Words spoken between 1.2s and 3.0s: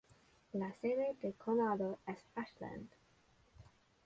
del condado es Ashland.